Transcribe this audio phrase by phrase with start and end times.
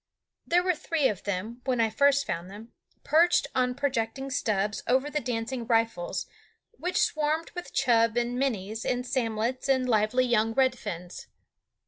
[0.47, 2.71] There were three of them, when I first found them,
[3.03, 6.25] perched on projecting stubs over the dancing riffles,
[6.71, 11.27] which swarmed with chub and "minnies" and samlets and lively young red fins.